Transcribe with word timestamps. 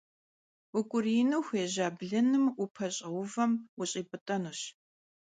Vuk'uriinu 0.71 1.39
xuêja 1.47 1.87
blınım 1.97 2.45
vupeş'euvem 2.57 3.51
vuş'ip'ıt'enuş. 3.77 4.59